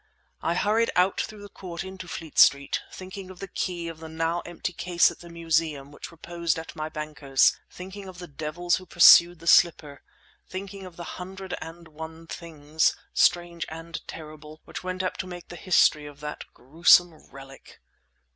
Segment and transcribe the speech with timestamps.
[0.41, 4.09] I hurried out through the court into Fleet Street, thinking of the key of the
[4.09, 8.77] now empty case at the Museum which reposed at my bankers, thinking of the devils
[8.77, 10.01] who pursued the slipper,
[10.49, 15.49] thinking of the hundred and one things, strange and terrible, which went to make up
[15.49, 17.79] the history of that gruesome relic.